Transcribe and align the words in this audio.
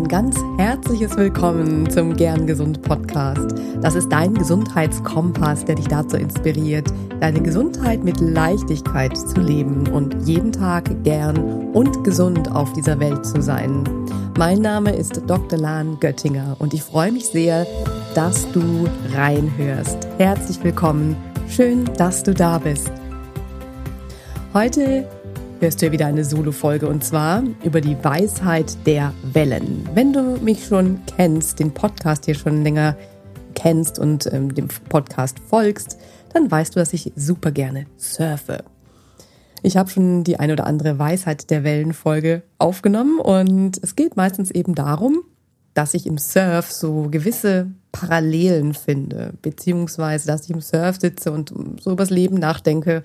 ein 0.00 0.08
ganz 0.08 0.38
herzliches 0.56 1.14
Willkommen 1.18 1.88
zum 1.90 2.16
Gern 2.16 2.46
Gesund 2.46 2.80
Podcast. 2.80 3.54
Das 3.82 3.94
ist 3.94 4.10
dein 4.10 4.32
Gesundheitskompass, 4.32 5.66
der 5.66 5.74
dich 5.74 5.88
dazu 5.88 6.16
inspiriert, 6.16 6.88
deine 7.20 7.42
Gesundheit 7.42 8.02
mit 8.02 8.18
Leichtigkeit 8.18 9.14
zu 9.14 9.42
leben 9.42 9.86
und 9.88 10.26
jeden 10.26 10.52
Tag 10.52 11.04
gern 11.04 11.36
und 11.74 12.02
gesund 12.02 12.50
auf 12.50 12.72
dieser 12.72 12.98
Welt 12.98 13.26
zu 13.26 13.42
sein. 13.42 13.84
Mein 14.38 14.62
Name 14.62 14.96
ist 14.96 15.20
Dr. 15.26 15.58
Lahn 15.58 16.00
Göttinger 16.00 16.56
und 16.60 16.72
ich 16.72 16.82
freue 16.82 17.12
mich 17.12 17.26
sehr, 17.26 17.66
dass 18.14 18.50
du 18.52 18.88
reinhörst. 19.14 19.98
Herzlich 20.16 20.64
willkommen. 20.64 21.14
Schön, 21.46 21.84
dass 21.98 22.22
du 22.22 22.32
da 22.32 22.56
bist. 22.56 22.90
Heute 24.54 25.06
hörst 25.60 25.82
du 25.82 25.86
ja 25.86 25.92
wieder 25.92 26.06
eine 26.06 26.24
Solo-Folge 26.24 26.88
und 26.88 27.04
zwar 27.04 27.42
über 27.62 27.82
die 27.82 28.02
Weisheit 28.02 28.78
der 28.86 29.12
Wellen. 29.22 29.86
Wenn 29.92 30.10
du 30.14 30.38
mich 30.42 30.64
schon 30.64 31.00
kennst, 31.16 31.58
den 31.58 31.74
Podcast 31.74 32.24
hier 32.24 32.34
schon 32.34 32.62
länger 32.62 32.96
kennst 33.54 33.98
und 33.98 34.32
ähm, 34.32 34.54
dem 34.54 34.68
Podcast 34.88 35.38
folgst, 35.38 35.98
dann 36.32 36.50
weißt 36.50 36.74
du, 36.74 36.80
dass 36.80 36.94
ich 36.94 37.12
super 37.14 37.50
gerne 37.50 37.84
surfe. 37.98 38.64
Ich 39.62 39.76
habe 39.76 39.90
schon 39.90 40.24
die 40.24 40.40
ein 40.40 40.50
oder 40.50 40.66
andere 40.66 40.98
Weisheit 40.98 41.50
der 41.50 41.62
Wellen-Folge 41.62 42.42
aufgenommen 42.56 43.20
und 43.20 43.78
es 43.82 43.96
geht 43.96 44.16
meistens 44.16 44.50
eben 44.50 44.74
darum, 44.74 45.24
dass 45.74 45.92
ich 45.92 46.06
im 46.06 46.16
Surf 46.16 46.72
so 46.72 47.08
gewisse 47.10 47.70
Parallelen 47.92 48.72
finde, 48.72 49.34
beziehungsweise 49.42 50.26
dass 50.26 50.44
ich 50.44 50.50
im 50.50 50.62
Surf 50.62 50.98
sitze 50.98 51.30
und 51.32 51.52
so 51.80 51.92
übers 51.92 52.08
Leben 52.08 52.36
nachdenke 52.36 53.02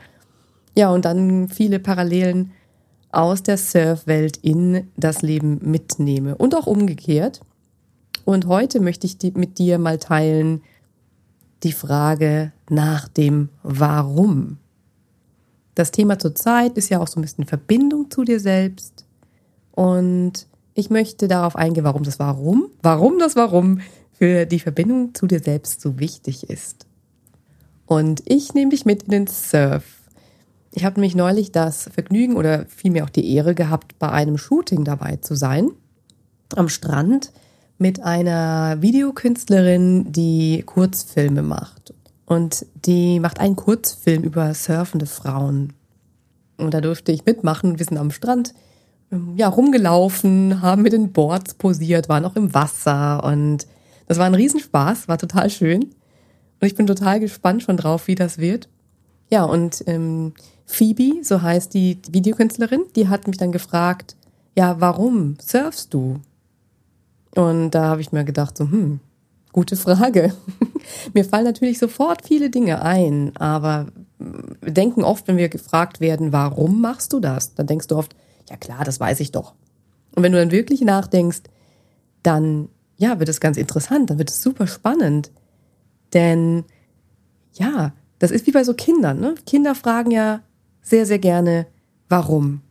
ja, 0.78 0.90
und 0.90 1.06
dann 1.06 1.50
viele 1.50 1.80
Parallelen 1.80 2.52
aus 3.12 3.44
der 3.44 3.58
Surfwelt 3.58 4.38
in 4.38 4.88
das 4.98 5.22
Leben 5.22 5.60
mitnehme 5.62 6.36
und 6.36 6.54
auch 6.54 6.68
umgekehrt. 6.68 7.42
Und 8.26 8.48
heute 8.48 8.82
möchte 8.82 9.08
ich 9.08 9.18
mit 9.36 9.58
dir 9.58 9.78
mal 9.80 9.98
teilen 10.00 10.62
die 11.64 11.72
Frage 11.72 12.52
nach 12.70 13.08
dem 13.08 13.50
Warum. 13.64 14.58
Das 15.76 15.92
Thema 15.92 16.20
zurzeit 16.20 16.78
ist 16.78 16.90
ja 16.90 17.00
auch 17.00 17.08
so 17.08 17.20
ein 17.20 17.22
bisschen 17.22 17.46
Verbindung 17.46 18.10
zu 18.10 18.24
dir 18.24 18.40
selbst. 18.40 19.06
Und 19.72 20.48
ich 20.74 20.90
möchte 20.90 21.28
darauf 21.28 21.56
eingehen, 21.56 21.84
warum 21.84 22.04
das 22.04 22.20
Warum, 22.20 22.70
warum 22.82 23.20
das 23.20 23.36
Warum 23.36 23.80
für 24.12 24.46
die 24.46 24.60
Verbindung 24.60 25.14
zu 25.14 25.28
dir 25.28 25.40
selbst 25.40 25.82
so 25.82 26.00
wichtig 26.00 26.50
ist. 26.50 26.86
Und 27.86 28.24
ich 28.26 28.54
nehme 28.54 28.72
dich 28.72 28.86
mit 28.86 29.04
in 29.04 29.12
den 29.12 29.28
Surf. 29.28 29.95
Ich 30.76 30.84
habe 30.84 31.00
nämlich 31.00 31.16
neulich 31.16 31.54
das 31.54 31.90
Vergnügen 31.94 32.36
oder 32.36 32.66
vielmehr 32.66 33.06
auch 33.06 33.10
die 33.10 33.34
Ehre 33.34 33.56
gehabt, 33.56 33.98
bei 33.98 34.12
einem 34.12 34.38
Shooting 34.38 34.84
dabei 34.84 35.16
zu 35.16 35.34
sein. 35.34 35.72
Am 36.54 36.68
Strand 36.68 37.32
mit 37.78 38.04
einer 38.04 38.82
Videokünstlerin, 38.82 40.12
die 40.12 40.64
Kurzfilme 40.66 41.44
macht. 41.44 41.94
Und 42.26 42.66
die 42.86 43.22
macht 43.22 43.40
einen 43.40 43.56
Kurzfilm 43.56 44.24
über 44.24 44.54
surfende 44.54 45.06
Frauen. 45.06 45.72
Und 46.58 46.74
da 46.74 46.82
durfte 46.82 47.14
ich 47.14 47.26
mitmachen. 47.26 47.80
Wir 47.80 47.86
sind 47.86 47.98
am 47.98 48.12
Strand 48.12 48.54
ähm, 49.14 49.34
ja, 49.38 49.48
rumgelaufen, 49.48 50.62
haben 50.62 50.82
mit 50.82 50.92
den 50.92 51.14
Boards 51.14 51.54
posiert, 51.54 52.10
waren 52.10 52.26
auch 52.26 52.36
im 52.36 52.54
Wasser 52.54 53.24
und 53.24 53.66
das 54.08 54.18
war 54.18 54.26
ein 54.26 54.36
Riesenspaß, 54.36 55.08
war 55.08 55.18
total 55.18 55.50
schön. 55.50 55.84
Und 55.84 56.68
ich 56.68 56.76
bin 56.76 56.86
total 56.86 57.22
gespannt 57.22 57.64
schon 57.64 57.78
drauf, 57.78 58.08
wie 58.08 58.16
das 58.16 58.40
wird. 58.40 58.68
Ja, 59.30 59.46
und 59.46 59.84
ähm, 59.88 60.34
Phoebe, 60.66 61.24
so 61.24 61.42
heißt 61.42 61.74
die 61.74 62.00
Videokünstlerin, 62.10 62.84
die 62.96 63.08
hat 63.08 63.28
mich 63.28 63.38
dann 63.38 63.52
gefragt, 63.52 64.16
ja, 64.56 64.80
warum 64.80 65.36
surfst 65.40 65.94
du? 65.94 66.20
Und 67.36 67.72
da 67.72 67.84
habe 67.84 68.02
ich 68.02 68.12
mir 68.12 68.24
gedacht, 68.24 68.58
so, 68.58 68.66
hm, 68.66 69.00
gute 69.52 69.76
Frage. 69.76 70.34
mir 71.14 71.26
fallen 71.26 71.44
natürlich 71.46 71.78
sofort 71.78 72.26
viele 72.26 72.50
Dinge 72.50 72.82
ein, 72.82 73.36
aber 73.38 73.88
wir 74.18 74.74
denken 74.74 75.04
oft, 75.04 75.28
wenn 75.28 75.38
wir 75.38 75.50
gefragt 75.50 76.00
werden, 76.00 76.32
warum 76.32 76.82
machst 76.82 77.14
du 77.14 77.20
das? 77.20 77.54
Dann 77.56 77.68
denkst 77.68 77.88
du 77.88 77.98
oft, 77.98 78.16
ja 78.50 78.58
klar, 78.58 78.84
das 78.84 79.00
weiß 79.00 79.20
ich 79.20 79.32
doch. 79.32 79.54
Und 80.16 80.24
wenn 80.24 80.32
du 80.32 80.40
dann 80.40 80.52
wirklich 80.52 80.82
nachdenkst, 80.82 81.44
dann, 82.24 82.70
ja, 82.98 83.20
wird 83.20 83.30
es 83.30 83.40
ganz 83.40 83.58
interessant, 83.58 84.10
dann 84.10 84.18
wird 84.18 84.30
es 84.30 84.42
super 84.42 84.68
spannend. 84.68 85.32
Denn, 86.14 86.64
ja, 87.54 87.94
das 88.20 88.32
ist 88.32 88.48
wie 88.48 88.52
bei 88.52 88.64
so 88.64 88.74
Kindern, 88.74 89.20
ne? 89.20 89.36
Kinder 89.46 89.76
fragen 89.76 90.12
ja, 90.12 90.42
sehr, 90.86 91.06
sehr 91.06 91.20
gerne, 91.20 91.68
warum? 92.08 92.62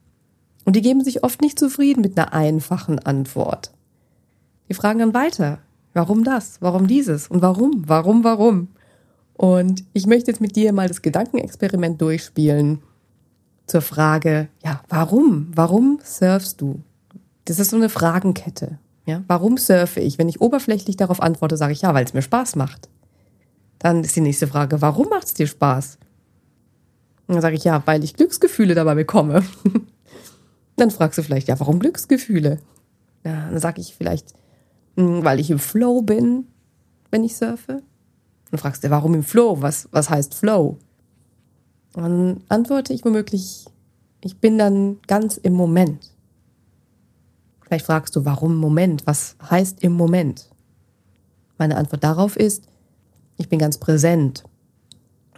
Und 0.64 0.76
die 0.76 0.82
geben 0.82 1.04
sich 1.04 1.24
oft 1.24 1.42
nicht 1.42 1.58
zufrieden 1.58 2.00
mit 2.00 2.16
einer 2.16 2.32
einfachen 2.32 2.98
Antwort. 3.00 3.72
Die 4.68 4.74
fragen 4.74 5.00
dann 5.00 5.12
weiter, 5.12 5.58
warum 5.92 6.24
das, 6.24 6.56
warum 6.60 6.86
dieses 6.86 7.28
und 7.28 7.42
warum, 7.42 7.82
warum, 7.86 8.24
warum? 8.24 8.68
Und 9.34 9.84
ich 9.92 10.06
möchte 10.06 10.30
jetzt 10.30 10.40
mit 10.40 10.56
dir 10.56 10.72
mal 10.72 10.88
das 10.88 11.02
Gedankenexperiment 11.02 12.00
durchspielen 12.00 12.80
zur 13.66 13.82
Frage, 13.82 14.48
ja, 14.64 14.80
warum? 14.88 15.50
Warum 15.54 15.98
surfst 16.02 16.60
du? 16.60 16.82
Das 17.46 17.58
ist 17.58 17.70
so 17.70 17.76
eine 17.76 17.88
Fragenkette. 17.88 18.78
Ja, 19.06 19.22
warum 19.26 19.58
surfe 19.58 20.00
ich? 20.00 20.18
Wenn 20.18 20.28
ich 20.28 20.40
oberflächlich 20.40 20.96
darauf 20.96 21.20
antworte, 21.20 21.56
sage 21.56 21.72
ich 21.72 21.82
ja, 21.82 21.92
weil 21.92 22.04
es 22.04 22.14
mir 22.14 22.22
Spaß 22.22 22.56
macht. 22.56 22.88
Dann 23.80 24.02
ist 24.02 24.16
die 24.16 24.20
nächste 24.20 24.46
Frage, 24.46 24.80
warum 24.80 25.08
macht 25.08 25.26
es 25.26 25.34
dir 25.34 25.46
Spaß? 25.46 25.98
Dann 27.26 27.40
sage 27.40 27.56
ich, 27.56 27.64
ja, 27.64 27.82
weil 27.86 28.04
ich 28.04 28.14
Glücksgefühle 28.14 28.74
dabei 28.74 28.94
bekomme. 28.94 29.42
dann 30.76 30.90
fragst 30.90 31.18
du 31.18 31.22
vielleicht, 31.22 31.48
ja, 31.48 31.58
warum 31.58 31.78
Glücksgefühle? 31.78 32.58
Ja, 33.24 33.48
dann 33.48 33.58
sage 33.58 33.80
ich 33.80 33.94
vielleicht, 33.94 34.34
hm, 34.96 35.24
weil 35.24 35.40
ich 35.40 35.50
im 35.50 35.58
Flow 35.58 36.02
bin, 36.02 36.46
wenn 37.10 37.24
ich 37.24 37.36
surfe. 37.36 37.82
Dann 38.50 38.58
fragst 38.58 38.84
du, 38.84 38.90
warum 38.90 39.14
im 39.14 39.22
Flow? 39.22 39.62
Was, 39.62 39.88
was 39.90 40.10
heißt 40.10 40.34
Flow? 40.34 40.78
Dann 41.94 42.42
antworte 42.48 42.92
ich 42.92 43.04
womöglich, 43.04 43.66
ich 44.20 44.38
bin 44.38 44.58
dann 44.58 44.98
ganz 45.06 45.36
im 45.36 45.54
Moment. 45.54 46.10
Vielleicht 47.62 47.86
fragst 47.86 48.14
du, 48.16 48.24
warum 48.24 48.56
Moment? 48.56 49.06
Was 49.06 49.36
heißt 49.50 49.82
im 49.82 49.92
Moment? 49.92 50.50
Meine 51.56 51.76
Antwort 51.76 52.04
darauf 52.04 52.36
ist, 52.36 52.68
ich 53.36 53.48
bin 53.48 53.58
ganz 53.58 53.78
präsent. 53.78 54.44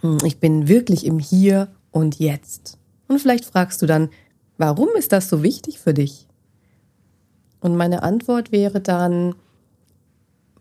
Hm, 0.01 0.17
ich 0.23 0.39
bin 0.39 0.67
wirklich 0.67 1.05
im 1.05 1.19
Hier 1.19 1.69
und 1.97 2.19
jetzt. 2.19 2.77
Und 3.07 3.19
vielleicht 3.19 3.45
fragst 3.45 3.81
du 3.81 3.85
dann, 3.85 4.09
warum 4.57 4.89
ist 4.97 5.11
das 5.11 5.29
so 5.29 5.43
wichtig 5.43 5.79
für 5.79 5.93
dich? 5.93 6.27
Und 7.59 7.75
meine 7.75 8.03
Antwort 8.03 8.51
wäre 8.51 8.81
dann, 8.81 9.35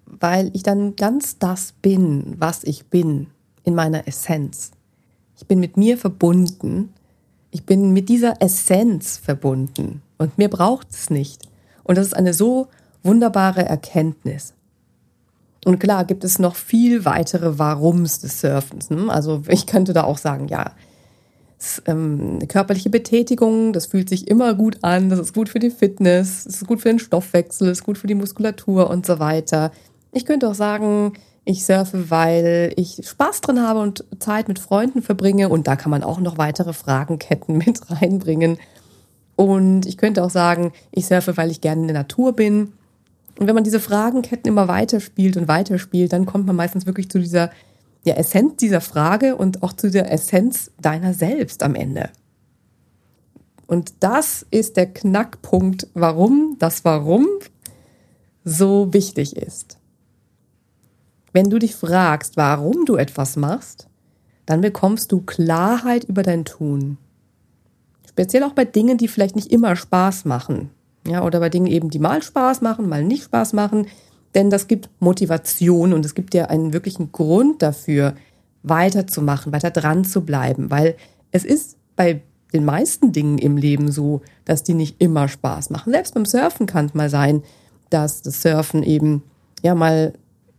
weil 0.06 0.50
ich 0.54 0.62
dann 0.62 0.96
ganz 0.96 1.38
das 1.38 1.72
bin, 1.82 2.36
was 2.38 2.64
ich 2.64 2.86
bin, 2.86 3.28
in 3.64 3.74
meiner 3.74 4.08
Essenz. 4.08 4.70
Ich 5.36 5.46
bin 5.46 5.60
mit 5.60 5.76
mir 5.76 5.98
verbunden. 5.98 6.94
Ich 7.50 7.64
bin 7.64 7.92
mit 7.92 8.08
dieser 8.08 8.40
Essenz 8.40 9.18
verbunden. 9.18 10.02
Und 10.18 10.38
mir 10.38 10.48
braucht 10.48 10.90
es 10.90 11.10
nicht. 11.10 11.42
Und 11.84 11.98
das 11.98 12.06
ist 12.06 12.14
eine 12.16 12.32
so 12.32 12.68
wunderbare 13.02 13.64
Erkenntnis. 13.64 14.54
Und 15.64 15.80
klar 15.80 16.04
gibt 16.04 16.24
es 16.24 16.38
noch 16.38 16.54
viel 16.54 17.04
weitere 17.04 17.58
Warums 17.58 18.20
des 18.20 18.40
Surfens. 18.40 18.88
Ne? 18.88 19.10
Also 19.10 19.42
ich 19.48 19.66
könnte 19.66 19.92
da 19.92 20.04
auch 20.04 20.18
sagen, 20.18 20.48
ja, 20.48 20.72
ähm, 21.86 22.38
körperliche 22.48 22.90
Betätigung, 22.90 23.72
das 23.72 23.86
fühlt 23.86 24.08
sich 24.08 24.28
immer 24.28 24.54
gut 24.54 24.78
an, 24.82 25.08
das 25.08 25.18
ist 25.18 25.34
gut 25.34 25.48
für 25.48 25.58
die 25.58 25.70
Fitness, 25.70 26.44
das 26.44 26.56
ist 26.56 26.66
gut 26.66 26.80
für 26.80 26.88
den 26.88 26.98
Stoffwechsel, 26.98 27.68
ist 27.68 27.84
gut 27.84 27.98
für 27.98 28.06
die 28.06 28.14
Muskulatur 28.14 28.90
und 28.90 29.06
so 29.06 29.18
weiter. 29.18 29.72
Ich 30.12 30.26
könnte 30.26 30.48
auch 30.48 30.54
sagen, 30.54 31.14
ich 31.44 31.64
surfe, 31.64 32.10
weil 32.10 32.72
ich 32.76 33.00
Spaß 33.04 33.40
drin 33.40 33.62
habe 33.62 33.80
und 33.80 34.04
Zeit 34.18 34.48
mit 34.48 34.58
Freunden 34.58 35.00
verbringe 35.00 35.48
und 35.48 35.66
da 35.66 35.76
kann 35.76 35.90
man 35.90 36.02
auch 36.02 36.20
noch 36.20 36.38
weitere 36.38 36.72
Fragenketten 36.72 37.56
mit 37.66 37.90
reinbringen. 37.90 38.58
Und 39.36 39.86
ich 39.86 39.96
könnte 39.96 40.24
auch 40.24 40.30
sagen, 40.30 40.72
ich 40.90 41.06
surfe, 41.06 41.36
weil 41.36 41.50
ich 41.50 41.60
gerne 41.60 41.82
in 41.82 41.88
der 41.88 41.96
Natur 41.96 42.34
bin. 42.34 42.72
Und 43.38 43.46
wenn 43.46 43.54
man 43.54 43.64
diese 43.64 43.80
Fragenketten 43.80 44.50
immer 44.50 44.66
weiterspielt 44.66 45.36
und 45.36 45.46
weiterspielt, 45.46 46.12
dann 46.12 46.26
kommt 46.26 46.46
man 46.46 46.56
meistens 46.56 46.86
wirklich 46.86 47.10
zu 47.10 47.18
dieser 47.18 47.50
der 48.06 48.18
Essenz 48.18 48.56
dieser 48.56 48.80
Frage 48.80 49.36
und 49.36 49.62
auch 49.62 49.72
zu 49.72 49.90
der 49.90 50.10
Essenz 50.10 50.70
deiner 50.80 51.12
selbst 51.12 51.62
am 51.62 51.74
Ende. 51.74 52.10
Und 53.66 53.94
das 54.00 54.46
ist 54.50 54.76
der 54.76 54.86
Knackpunkt, 54.86 55.88
warum 55.94 56.56
das 56.58 56.84
Warum 56.84 57.26
so 58.44 58.92
wichtig 58.92 59.36
ist. 59.36 59.78
Wenn 61.32 61.50
du 61.50 61.58
dich 61.58 61.74
fragst, 61.74 62.36
warum 62.36 62.84
du 62.86 62.96
etwas 62.96 63.36
machst, 63.36 63.88
dann 64.46 64.60
bekommst 64.60 65.10
du 65.10 65.20
Klarheit 65.20 66.04
über 66.04 66.22
dein 66.22 66.44
Tun. 66.44 66.98
Speziell 68.08 68.44
auch 68.44 68.52
bei 68.52 68.64
Dingen, 68.64 68.96
die 68.96 69.08
vielleicht 69.08 69.34
nicht 69.34 69.52
immer 69.52 69.74
Spaß 69.74 70.24
machen. 70.24 70.70
Ja, 71.06 71.24
oder 71.24 71.40
bei 71.40 71.50
Dingen 71.50 71.66
eben, 71.66 71.90
die 71.90 71.98
mal 71.98 72.22
Spaß 72.22 72.60
machen, 72.62 72.88
mal 72.88 73.04
nicht 73.04 73.24
Spaß 73.24 73.52
machen, 73.52 73.88
denn 74.34 74.50
das 74.50 74.68
gibt 74.68 74.90
Motivation 75.00 75.92
und 75.92 76.04
es 76.04 76.14
gibt 76.14 76.34
ja 76.34 76.46
einen 76.46 76.72
wirklichen 76.72 77.12
Grund 77.12 77.62
dafür, 77.62 78.14
weiterzumachen, 78.62 79.52
weiter 79.52 79.70
dran 79.70 80.04
zu 80.04 80.22
bleiben, 80.22 80.70
weil 80.70 80.96
es 81.30 81.44
ist 81.44 81.76
bei 81.94 82.22
den 82.52 82.64
meisten 82.64 83.12
Dingen 83.12 83.38
im 83.38 83.56
Leben 83.56 83.90
so, 83.90 84.22
dass 84.44 84.62
die 84.62 84.74
nicht 84.74 85.00
immer 85.00 85.28
Spaß 85.28 85.70
machen. 85.70 85.92
Selbst 85.92 86.14
beim 86.14 86.26
Surfen 86.26 86.66
kann 86.66 86.86
es 86.86 86.94
mal 86.94 87.10
sein, 87.10 87.42
dass 87.90 88.22
das 88.22 88.42
Surfen 88.42 88.82
eben 88.82 89.22
ja 89.62 89.74
mal 89.74 90.14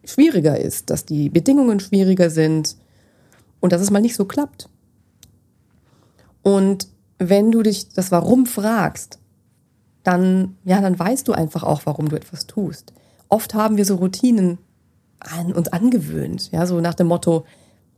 schwieriger 0.05 0.59
ist, 0.59 0.89
dass 0.89 1.05
die 1.05 1.29
Bedingungen 1.29 1.79
schwieriger 1.79 2.29
sind 2.29 2.77
und 3.59 3.73
dass 3.73 3.81
es 3.81 3.91
mal 3.91 4.01
nicht 4.01 4.15
so 4.15 4.25
klappt. 4.25 4.69
Und 6.43 6.87
wenn 7.19 7.51
du 7.51 7.61
dich 7.61 7.89
das 7.89 8.11
Warum 8.11 8.45
fragst, 8.45 9.19
dann, 10.03 10.55
ja, 10.63 10.79
dann 10.79 10.97
weißt 10.97 11.27
du 11.27 11.33
einfach 11.33 11.63
auch, 11.63 11.81
warum 11.85 12.07
du 12.07 12.15
etwas 12.15 12.47
tust. 12.47 12.93
Oft 13.29 13.53
haben 13.53 13.77
wir 13.77 13.85
so 13.85 13.95
Routinen 13.95 14.57
an 15.19 15.53
uns 15.53 15.67
angewöhnt, 15.69 16.51
ja, 16.51 16.65
so 16.65 16.79
nach 16.79 16.93
dem 16.93 17.07
Motto, 17.07 17.45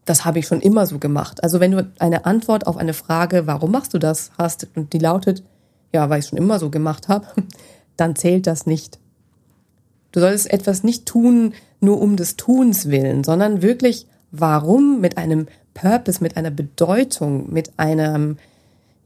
das 0.06 0.26
habe 0.26 0.40
ich 0.40 0.48
schon 0.48 0.62
immer 0.62 0.86
so 0.88 1.00
gemacht. 1.00 1.44
Also 1.44 1.60
wenn 1.60 1.72
du 1.72 1.92
eine 2.00 2.26
Antwort 2.26 2.66
auf 2.66 2.78
eine 2.78 2.94
Frage, 2.94 3.46
warum 3.46 3.72
machst 3.72 3.94
du 3.94 4.00
das, 4.00 4.32
hast 4.38 4.68
und 4.76 4.94
die 4.94 5.00
lautet, 5.00 5.44
ja, 5.94 6.10
weil 6.10 6.20
ich 6.20 6.28
schon 6.28 6.38
immer 6.38 6.60
so 6.60 6.70
gemacht 6.70 7.08
habe, 7.08 7.28
dann 7.98 8.16
zählt 8.16 8.48
das 8.48 8.66
nicht. 8.66 9.00
Du 10.12 10.20
solltest 10.20 10.52
etwas 10.52 10.84
nicht 10.84 11.06
tun, 11.06 11.54
nur 11.82 12.02
um 12.02 12.16
des 12.16 12.36
Tuns 12.36 12.90
willen, 12.90 13.24
sondern 13.24 13.62
wirklich, 13.62 14.08
warum 14.32 15.02
mit 15.02 15.18
einem 15.18 15.48
Purpose, 15.74 16.22
mit 16.22 16.36
einer 16.38 16.52
Bedeutung, 16.52 17.52
mit 17.54 17.72
einem, 17.78 18.38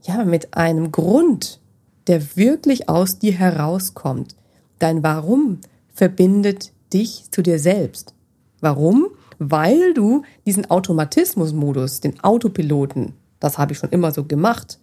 ja, 0.02 0.24
mit 0.24 0.56
einem 0.56 0.90
Grund, 0.92 1.60
der 2.06 2.36
wirklich 2.36 2.88
aus 2.88 3.18
dir 3.18 3.32
herauskommt. 3.32 4.34
Dein 4.78 5.02
Warum 5.02 5.60
verbindet 5.94 6.72
dich 6.92 7.30
zu 7.30 7.42
dir 7.42 7.58
selbst. 7.58 8.14
Warum? 8.60 9.08
Weil 9.38 9.94
du 9.94 10.22
diesen 10.44 10.70
Automatismusmodus, 10.70 12.00
den 12.00 12.22
Autopiloten, 12.22 13.14
das 13.40 13.58
habe 13.58 13.72
ich 13.72 13.78
schon 13.78 13.90
immer 13.90 14.12
so 14.12 14.24
gemacht, 14.24 14.78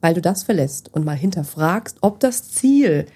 weil 0.00 0.14
du 0.14 0.20
das 0.20 0.42
verlässt 0.42 0.92
und 0.92 1.04
mal 1.04 1.16
hinterfragst, 1.16 1.98
ob 2.00 2.20
das 2.20 2.50
Ziel 2.50 3.06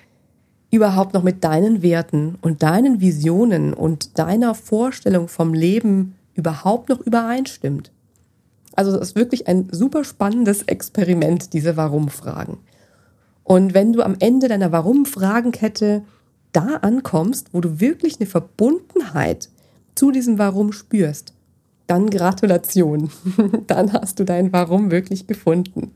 überhaupt 0.70 1.14
noch 1.14 1.22
mit 1.22 1.44
deinen 1.44 1.82
Werten 1.82 2.38
und 2.40 2.62
deinen 2.62 3.00
Visionen 3.00 3.74
und 3.74 4.18
deiner 4.18 4.54
Vorstellung 4.54 5.28
vom 5.28 5.52
Leben 5.52 6.14
überhaupt 6.34 6.88
noch 6.88 7.00
übereinstimmt. 7.00 7.90
Also 8.76 8.92
das 8.92 9.10
ist 9.10 9.16
wirklich 9.16 9.48
ein 9.48 9.68
super 9.72 10.04
spannendes 10.04 10.62
Experiment, 10.62 11.52
diese 11.52 11.76
Warum-Fragen. 11.76 12.58
Und 13.42 13.74
wenn 13.74 13.92
du 13.92 14.02
am 14.02 14.16
Ende 14.20 14.46
deiner 14.46 14.70
Warum-Fragenkette 14.70 16.02
da 16.52 16.76
ankommst, 16.76 17.48
wo 17.52 17.60
du 17.60 17.80
wirklich 17.80 18.18
eine 18.18 18.26
Verbundenheit 18.26 19.48
zu 19.94 20.10
diesem 20.10 20.38
Warum 20.38 20.72
spürst, 20.72 21.34
dann 21.86 22.10
Gratulation. 22.10 23.10
dann 23.66 23.92
hast 23.92 24.18
du 24.18 24.24
dein 24.24 24.52
Warum 24.52 24.90
wirklich 24.90 25.26
gefunden. 25.26 25.92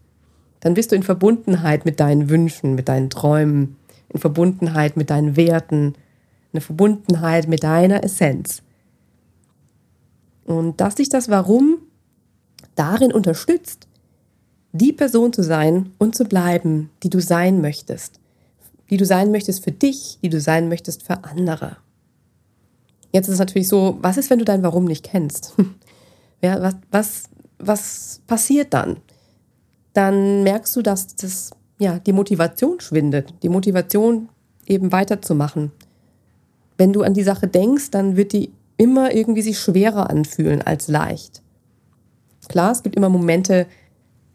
Dann 0.60 0.74
bist 0.74 0.92
du 0.92 0.96
in 0.96 1.02
Verbundenheit 1.02 1.84
mit 1.84 2.00
deinen 2.00 2.30
Wünschen, 2.30 2.74
mit 2.74 2.88
deinen 2.88 3.10
Träumen, 3.10 3.76
in 4.08 4.20
Verbundenheit 4.20 4.96
mit 4.96 5.10
deinen 5.10 5.36
Werten, 5.36 5.94
eine 6.52 6.60
Verbundenheit 6.60 7.48
mit 7.48 7.62
deiner 7.62 8.02
Essenz. 8.04 8.62
Und 10.44 10.80
dass 10.80 10.96
dich 10.96 11.08
das 11.08 11.28
Warum 11.28 11.78
darin 12.74 13.12
unterstützt, 13.12 13.88
die 14.72 14.92
Person 14.92 15.32
zu 15.32 15.42
sein 15.42 15.92
und 15.98 16.14
zu 16.14 16.24
bleiben, 16.24 16.90
die 17.02 17.10
du 17.10 17.20
sein 17.20 17.60
möchtest. 17.60 18.20
Die 18.90 18.96
du 18.96 19.06
sein 19.06 19.30
möchtest 19.30 19.64
für 19.64 19.72
dich, 19.72 20.18
die 20.22 20.28
du 20.28 20.40
sein 20.40 20.68
möchtest 20.68 21.02
für 21.02 21.24
andere. 21.24 21.76
Jetzt 23.12 23.28
ist 23.28 23.34
es 23.34 23.38
natürlich 23.38 23.68
so, 23.68 23.98
was 24.02 24.16
ist, 24.16 24.28
wenn 24.30 24.38
du 24.38 24.44
dein 24.44 24.62
Warum 24.62 24.84
nicht 24.84 25.04
kennst? 25.04 25.54
Ja, 26.42 26.60
was, 26.60 26.74
was, 26.90 27.22
was 27.58 28.20
passiert 28.26 28.74
dann? 28.74 28.98
Dann 29.94 30.42
merkst 30.42 30.76
du, 30.76 30.82
dass 30.82 31.16
das 31.16 31.52
ja, 31.78 31.98
die 31.98 32.12
Motivation 32.12 32.80
schwindet, 32.80 33.32
die 33.42 33.48
Motivation 33.48 34.28
eben 34.66 34.92
weiterzumachen. 34.92 35.72
Wenn 36.76 36.92
du 36.92 37.02
an 37.02 37.14
die 37.14 37.22
Sache 37.22 37.48
denkst, 37.48 37.90
dann 37.92 38.16
wird 38.16 38.32
die 38.32 38.52
immer 38.76 39.14
irgendwie 39.14 39.42
sich 39.42 39.58
schwerer 39.58 40.10
anfühlen 40.10 40.62
als 40.62 40.88
leicht. 40.88 41.42
Klar, 42.48 42.72
es 42.72 42.82
gibt 42.82 42.96
immer 42.96 43.08
Momente, 43.08 43.66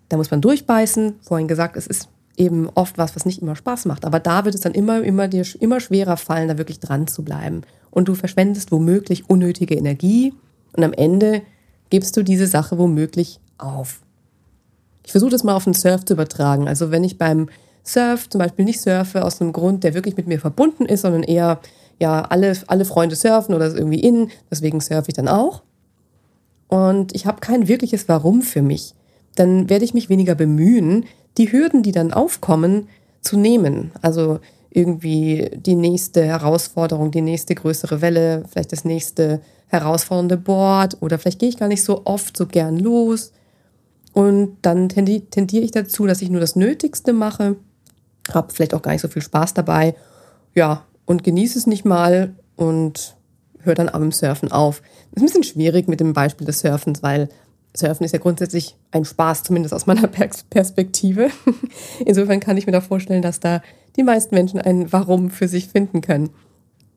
da 0.08 0.18
muss 0.18 0.32
man 0.32 0.42
durchbeißen. 0.42 1.20
Vorhin 1.22 1.48
gesagt, 1.48 1.76
es 1.78 1.88
ist 1.88 2.10
eben 2.40 2.70
oft 2.74 2.98
was, 2.98 3.16
was 3.16 3.26
nicht 3.26 3.42
immer 3.42 3.56
Spaß 3.56 3.86
macht. 3.86 4.06
Aber 4.06 4.20
da 4.20 4.46
wird 4.46 4.56
es 4.56 4.62
dann 4.62 4.74
immer, 4.74 5.04
immer 5.04 5.28
dir 5.28 5.46
immer 5.60 5.80
schwerer 5.80 6.18
fallen, 6.18 6.48
da 6.48 6.58
wirklich 6.58 6.80
dran 6.80 7.08
zu 7.08 7.24
bleiben. 7.24 7.62
Und 7.92 8.08
du 8.08 8.16
verschwendest 8.16 8.72
womöglich 8.72 9.30
unnötige 9.30 9.76
Energie 9.76 10.34
und 10.74 10.84
am 10.84 10.94
Ende 10.94 11.42
gibst 11.90 12.16
du 12.16 12.24
diese 12.24 12.48
Sache 12.48 12.78
womöglich 12.78 13.40
auf. 13.58 14.02
Ich 15.06 15.12
versuche 15.12 15.32
das 15.32 15.44
mal 15.44 15.56
auf 15.56 15.64
den 15.64 15.74
Surf 15.74 16.06
zu 16.06 16.14
übertragen. 16.14 16.68
Also 16.68 16.92
wenn 16.92 17.04
ich 17.04 17.18
beim 17.18 17.50
Surf 17.84 18.30
zum 18.30 18.40
Beispiel 18.40 18.66
nicht 18.66 18.80
surfe 18.80 19.26
aus 19.26 19.42
einem 19.42 19.54
Grund, 19.54 19.84
der 19.84 19.94
wirklich 19.94 20.16
mit 20.16 20.28
mir 20.28 20.40
verbunden 20.40 20.86
ist, 20.86 21.02
sondern 21.02 21.24
eher, 21.24 21.60
ja, 22.00 22.22
alle, 22.22 22.54
alle 22.68 22.86
Freunde 22.86 23.16
surfen 23.16 23.56
oder 23.56 23.74
irgendwie 23.74 24.00
in, 24.00 24.30
deswegen 24.52 24.80
surfe 24.80 25.10
ich 25.10 25.16
dann 25.16 25.28
auch. 25.28 25.64
Und 26.68 27.16
ich 27.16 27.26
habe 27.26 27.40
kein 27.42 27.68
wirkliches 27.68 28.08
Warum 28.08 28.44
für 28.44 28.62
mich. 28.62 28.94
Dann 29.40 29.70
werde 29.70 29.86
ich 29.86 29.94
mich 29.94 30.10
weniger 30.10 30.36
bemühen, 30.36 31.06
die 31.38 31.52
Hürden, 31.52 31.82
die 31.82 31.94
dann 31.94 32.12
aufkommen, 32.12 32.90
zu 33.22 33.38
nehmen. 33.38 33.92
Also 34.02 34.40
irgendwie 34.70 35.50
die 35.56 35.76
nächste 35.76 36.26
Herausforderung, 36.26 37.10
die 37.12 37.22
nächste 37.22 37.56
größere 37.56 38.02
Welle, 38.02 38.44
vielleicht 38.52 38.74
das 38.74 38.84
nächste 38.84 39.42
herausfordernde 39.68 40.36
Board 40.36 40.98
oder 41.02 41.18
vielleicht 41.18 41.40
gehe 41.40 41.50
ich 41.50 41.58
gar 41.58 41.70
nicht 41.70 41.84
so 41.84 42.02
oft 42.06 42.36
so 42.36 42.48
gern 42.48 42.78
los 42.78 43.32
und 44.14 44.58
dann 44.62 44.90
tendiere 44.90 45.64
ich 45.64 45.72
dazu, 45.72 46.06
dass 46.06 46.22
ich 46.22 46.30
nur 46.30 46.42
das 46.42 46.56
Nötigste 46.56 47.14
mache, 47.14 47.56
habe 48.34 48.54
vielleicht 48.54 48.74
auch 48.74 48.82
gar 48.82 48.92
nicht 48.92 49.02
so 49.02 49.08
viel 49.08 49.22
Spaß 49.22 49.54
dabei, 49.54 49.96
ja, 50.54 50.86
und 51.06 51.24
genieße 51.24 51.58
es 51.58 51.68
nicht 51.68 51.86
mal 51.86 52.36
und 52.56 53.16
höre 53.60 53.76
dann 53.76 53.90
am 53.90 54.12
Surfen 54.12 54.52
auf. 54.52 54.82
Das 55.12 55.22
ist 55.22 55.22
ein 55.22 55.26
bisschen 55.26 55.44
schwierig 55.44 55.88
mit 55.88 56.00
dem 56.00 56.14
Beispiel 56.14 56.46
des 56.46 56.60
Surfens, 56.60 57.02
weil 57.04 57.30
Surfen 57.76 58.04
ist 58.04 58.14
ja 58.14 58.20
grundsätzlich 58.20 58.76
ein 58.92 59.06
Spaß, 59.06 59.44
zumindest 59.44 59.74
aus 59.74 59.86
meiner 59.86 60.08
Perspektive. 60.08 61.30
Insofern 62.06 62.40
kann 62.40 62.58
ich 62.58 62.66
mir 62.66 62.72
da 62.72 62.82
vorstellen, 62.82 63.22
dass 63.22 63.40
da 63.40 63.62
die 63.96 64.04
meisten 64.04 64.36
Menschen 64.36 64.60
ein 64.60 64.92
Warum 64.92 65.30
für 65.30 65.48
sich 65.48 65.68
finden 65.68 66.02
können. 66.02 66.30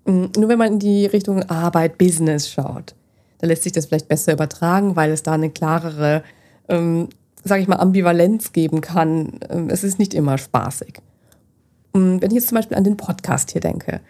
Mm, 0.06 0.26
nur 0.36 0.48
wenn 0.48 0.58
man 0.58 0.74
in 0.74 0.78
die 0.78 1.06
Richtung 1.06 1.42
Arbeit, 1.44 1.98
Business 1.98 2.50
schaut, 2.50 2.94
da 3.38 3.46
lässt 3.46 3.64
sich 3.64 3.72
das 3.72 3.86
vielleicht 3.86 4.08
besser 4.08 4.32
übertragen, 4.32 4.96
weil 4.96 5.10
es 5.10 5.22
da 5.22 5.32
eine 5.32 5.50
klarere 5.50 6.22
ähm, 6.68 7.08
sage 7.44 7.62
ich 7.62 7.68
mal, 7.68 7.76
Ambivalenz 7.76 8.52
geben 8.52 8.80
kann. 8.80 9.40
Ähm, 9.48 9.68
es 9.70 9.84
ist 9.84 9.98
nicht 9.98 10.14
immer 10.14 10.38
spaßig. 10.38 10.98
Und 11.92 12.22
wenn 12.22 12.30
ich 12.30 12.36
jetzt 12.36 12.48
zum 12.48 12.56
Beispiel 12.56 12.76
an 12.76 12.84
den 12.84 12.96
Podcast 12.96 13.50
hier 13.50 13.60
denke, 13.60 14.00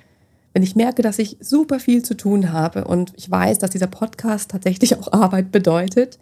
wenn 0.52 0.62
ich 0.62 0.76
merke, 0.76 1.02
dass 1.02 1.18
ich 1.18 1.38
super 1.40 1.80
viel 1.80 2.02
zu 2.02 2.14
tun 2.14 2.52
habe 2.52 2.84
und 2.84 3.12
ich 3.16 3.30
weiß, 3.30 3.58
dass 3.58 3.70
dieser 3.70 3.86
Podcast 3.86 4.50
tatsächlich 4.50 4.98
auch 4.98 5.12
Arbeit 5.12 5.50
bedeutet, 5.50 6.18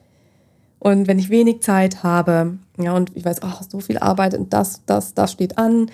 und 0.80 1.06
wenn 1.06 1.18
ich 1.18 1.28
wenig 1.28 1.60
Zeit 1.60 2.02
habe, 2.02 2.58
ja, 2.78 2.94
und 2.94 3.14
ich 3.14 3.24
weiß, 3.24 3.42
ach, 3.42 3.62
so 3.68 3.80
viel 3.80 3.98
Arbeit 3.98 4.34
und 4.34 4.52
das, 4.52 4.82
das, 4.86 5.14
das 5.14 5.30
steht 5.30 5.58
an, 5.58 5.90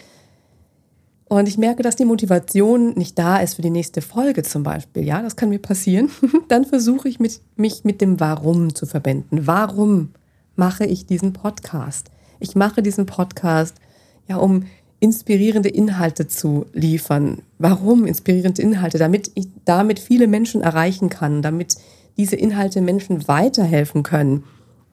und 1.28 1.48
ich 1.48 1.58
merke, 1.58 1.82
dass 1.82 1.96
die 1.96 2.04
Motivation 2.04 2.94
nicht 2.94 3.18
da 3.18 3.38
ist 3.38 3.54
für 3.54 3.62
die 3.62 3.70
nächste 3.70 4.00
Folge 4.00 4.44
zum 4.44 4.62
Beispiel, 4.62 5.02
ja, 5.02 5.20
das 5.22 5.34
kann 5.34 5.48
mir 5.48 5.58
passieren, 5.58 6.08
dann 6.48 6.64
versuche 6.64 7.08
ich 7.08 7.18
mit, 7.18 7.40
mich 7.56 7.82
mit 7.82 8.00
dem 8.00 8.20
Warum 8.20 8.76
zu 8.76 8.86
verbinden. 8.86 9.48
Warum 9.48 10.10
mache 10.54 10.86
ich 10.86 11.04
diesen 11.04 11.32
Podcast? 11.32 12.10
Ich 12.38 12.54
mache 12.54 12.80
diesen 12.80 13.06
Podcast, 13.06 13.74
ja, 14.28 14.36
um 14.36 14.66
inspirierende 15.00 15.68
Inhalte 15.68 16.28
zu 16.28 16.66
liefern. 16.72 17.42
Warum 17.58 18.06
inspirierende 18.06 18.62
Inhalte? 18.62 18.98
Damit 18.98 19.32
ich 19.34 19.48
damit 19.64 19.98
viele 19.98 20.28
Menschen 20.28 20.60
erreichen 20.60 21.10
kann, 21.10 21.42
damit 21.42 21.74
diese 22.16 22.36
Inhalte 22.36 22.80
Menschen 22.80 23.26
weiterhelfen 23.26 24.04
können 24.04 24.44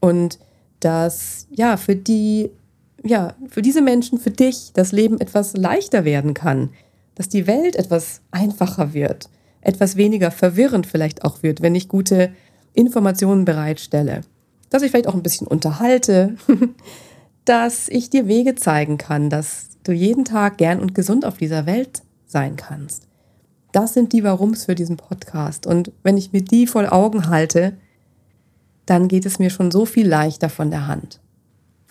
und 0.04 0.40
dass 0.80 1.48
ja 1.50 1.78
für 1.78 1.96
die 1.96 2.52
ja 3.04 3.34
für 3.48 3.62
diese 3.62 3.82
Menschen, 3.82 4.20
für 4.20 4.32
dich 4.32 4.72
das 4.74 4.92
Leben 4.92 5.20
etwas 5.20 5.56
leichter 5.56 6.06
werden 6.06 6.34
kann, 6.34 6.70
dass 7.16 7.30
die 7.30 7.48
Welt 7.48 7.76
etwas 7.76 8.22
einfacher 8.32 8.94
wird, 8.94 9.30
etwas 9.62 9.96
weniger 9.96 10.32
verwirrend 10.32 10.88
vielleicht 10.88 11.24
auch 11.24 11.44
wird, 11.44 11.62
wenn 11.62 11.76
ich 11.76 11.88
gute 11.88 12.32
Informationen 12.74 13.46
bereitstelle 13.46 14.22
dass 14.74 14.82
ich 14.82 14.90
vielleicht 14.90 15.08
auch 15.08 15.14
ein 15.14 15.22
bisschen 15.22 15.46
unterhalte, 15.46 16.36
dass 17.46 17.90
ich 17.90 18.10
dir 18.10 18.28
Wege 18.28 18.56
zeigen 18.56 18.98
kann, 18.98 19.30
dass 19.30 19.70
du 19.84 19.92
jeden 19.92 20.26
Tag 20.26 20.58
gern 20.58 20.80
und 20.80 20.96
gesund 20.96 21.26
auf 21.26 21.38
dieser 21.38 21.68
Welt 21.68 22.02
sein 22.26 22.56
kannst. 22.56 23.08
Das 23.72 23.94
sind 23.94 24.14
die 24.14 24.24
Warums 24.24 24.66
für 24.66 24.74
diesen 24.74 24.98
Podcast. 24.98 25.68
Und 25.68 25.92
wenn 26.02 26.18
ich 26.18 26.34
mir 26.34 26.42
die 26.42 26.66
voll 26.66 26.88
Augen 26.88 27.30
halte, 27.30 27.78
dann 28.86 29.08
geht 29.08 29.26
es 29.26 29.40
mir 29.40 29.50
schon 29.50 29.72
so 29.72 29.86
viel 29.86 30.08
leichter 30.08 30.50
von 30.50 30.70
der 30.70 30.88
Hand. 30.88 31.20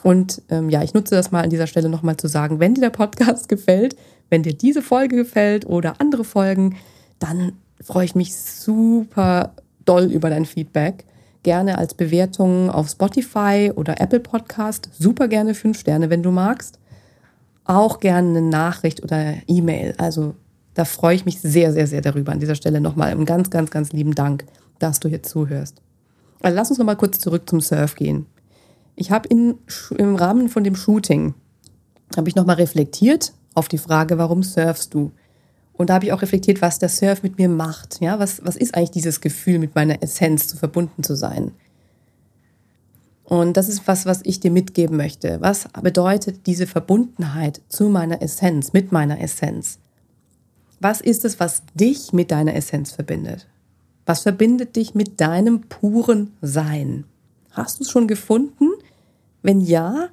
Und 0.02 0.42
ähm, 0.48 0.68
ja, 0.68 0.82
ich 0.82 0.94
nutze 0.94 1.14
das 1.14 1.30
mal 1.30 1.44
an 1.44 1.50
dieser 1.50 1.66
Stelle 1.66 1.88
nochmal 1.88 2.16
zu 2.16 2.26
sagen, 2.28 2.60
wenn 2.60 2.74
dir 2.74 2.80
der 2.80 2.90
Podcast 2.90 3.48
gefällt, 3.48 3.96
wenn 4.30 4.42
dir 4.42 4.54
diese 4.54 4.82
Folge 4.82 5.16
gefällt 5.16 5.66
oder 5.66 6.00
andere 6.00 6.24
Folgen, 6.24 6.76
dann 7.18 7.52
freue 7.80 8.04
ich 8.04 8.14
mich 8.14 8.34
super 8.34 9.54
doll 9.84 10.04
über 10.04 10.30
dein 10.30 10.44
Feedback 10.44 11.04
gerne 11.42 11.78
als 11.78 11.94
Bewertung 11.94 12.70
auf 12.70 12.88
Spotify 12.88 13.72
oder 13.74 14.00
Apple 14.00 14.20
Podcast. 14.20 14.88
Super 14.98 15.28
gerne 15.28 15.54
fünf 15.54 15.78
Sterne, 15.78 16.10
wenn 16.10 16.22
du 16.22 16.30
magst. 16.30 16.78
Auch 17.64 18.00
gerne 18.00 18.28
eine 18.28 18.42
Nachricht 18.42 19.02
oder 19.02 19.34
E-Mail. 19.46 19.94
Also 19.98 20.34
Da 20.74 20.84
freue 20.84 21.14
ich 21.14 21.26
mich 21.26 21.40
sehr, 21.40 21.72
sehr, 21.72 21.86
sehr 21.86 22.00
darüber. 22.00 22.32
An 22.32 22.40
dieser 22.40 22.54
Stelle 22.54 22.80
nochmal 22.80 23.10
einen 23.10 23.26
ganz, 23.26 23.50
ganz, 23.50 23.70
ganz 23.70 23.92
lieben 23.92 24.14
Dank, 24.14 24.46
dass 24.78 25.00
du 25.00 25.08
hier 25.08 25.22
zuhörst. 25.22 25.82
Also 26.42 26.56
lass 26.56 26.70
uns 26.70 26.78
nochmal 26.78 26.96
kurz 26.96 27.18
zurück 27.18 27.48
zum 27.48 27.60
Surf 27.60 27.94
gehen. 27.94 28.26
Ich 28.96 29.10
habe 29.10 29.28
im 29.28 30.16
Rahmen 30.16 30.48
von 30.48 30.64
dem 30.64 30.76
Shooting, 30.76 31.34
habe 32.16 32.28
ich 32.28 32.34
nochmal 32.34 32.56
reflektiert 32.56 33.32
auf 33.54 33.68
die 33.68 33.78
Frage, 33.78 34.18
warum 34.18 34.42
surfst 34.42 34.92
du? 34.92 35.12
Und 35.72 35.88
da 35.88 35.94
habe 35.94 36.04
ich 36.04 36.12
auch 36.12 36.22
reflektiert, 36.22 36.60
was 36.60 36.78
der 36.78 36.88
Surf 36.88 37.22
mit 37.22 37.38
mir 37.38 37.48
macht. 37.48 38.00
Ja, 38.00 38.18
was, 38.18 38.44
was 38.44 38.56
ist 38.56 38.74
eigentlich 38.74 38.90
dieses 38.90 39.20
Gefühl, 39.20 39.58
mit 39.58 39.74
meiner 39.74 40.02
Essenz 40.02 40.48
zu 40.48 40.56
verbunden 40.56 41.02
zu 41.02 41.16
sein? 41.16 41.52
Und 43.24 43.56
das 43.56 43.68
ist 43.68 43.86
was, 43.86 44.04
was 44.04 44.20
ich 44.24 44.40
dir 44.40 44.50
mitgeben 44.50 44.96
möchte. 44.96 45.40
Was 45.40 45.66
bedeutet 45.80 46.46
diese 46.46 46.66
Verbundenheit 46.66 47.62
zu 47.68 47.88
meiner 47.88 48.20
Essenz, 48.20 48.72
mit 48.72 48.92
meiner 48.92 49.20
Essenz? 49.20 49.78
Was 50.80 51.00
ist 51.00 51.24
es, 51.24 51.40
was 51.40 51.62
dich 51.74 52.12
mit 52.12 52.30
deiner 52.30 52.54
Essenz 52.54 52.92
verbindet? 52.92 53.46
Was 54.04 54.22
verbindet 54.22 54.76
dich 54.76 54.94
mit 54.94 55.20
deinem 55.20 55.62
puren 55.62 56.32
Sein? 56.40 57.04
Hast 57.50 57.78
du 57.78 57.84
es 57.84 57.90
schon 57.90 58.08
gefunden? 58.08 58.70
Wenn 59.42 59.60
ja, 59.60 60.08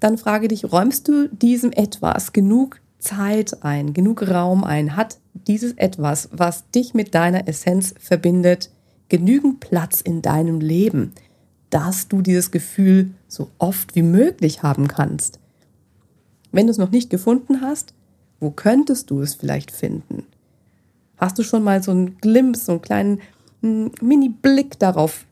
dann 0.00 0.18
frage 0.18 0.48
dich, 0.48 0.72
räumst 0.72 1.08
du 1.08 1.28
diesem 1.28 1.72
etwas 1.72 2.32
genug 2.32 2.80
Zeit 2.98 3.64
ein, 3.64 3.92
genug 3.92 4.28
Raum 4.28 4.62
ein? 4.64 4.96
Hat 4.96 5.18
dieses 5.32 5.72
etwas, 5.72 6.28
was 6.32 6.70
dich 6.70 6.94
mit 6.94 7.14
deiner 7.14 7.48
Essenz 7.48 7.94
verbindet, 7.98 8.70
genügend 9.08 9.60
Platz 9.60 10.00
in 10.00 10.22
deinem 10.22 10.60
Leben, 10.60 11.12
dass 11.70 12.08
du 12.08 12.22
dieses 12.22 12.50
Gefühl 12.50 13.10
so 13.26 13.50
oft 13.58 13.94
wie 13.94 14.02
möglich 14.02 14.62
haben 14.62 14.86
kannst? 14.86 15.40
Wenn 16.52 16.66
du 16.66 16.70
es 16.70 16.78
noch 16.78 16.90
nicht 16.90 17.10
gefunden 17.10 17.60
hast, 17.60 17.94
wo 18.40 18.50
könntest 18.50 19.10
du 19.10 19.20
es 19.20 19.34
vielleicht 19.34 19.70
finden? 19.70 20.24
Hast 21.18 21.38
du 21.38 21.42
schon 21.42 21.62
mal 21.62 21.82
so 21.82 21.90
einen 21.90 22.18
Glimpse, 22.18 22.64
so 22.64 22.72
einen 22.72 22.82
kleinen 22.82 23.20
hm, 23.60 23.92
Mini-Blick 24.00 24.78
darauf 24.78 25.26